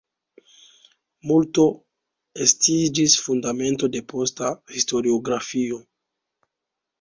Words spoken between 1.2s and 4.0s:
Multo estiĝis fundamento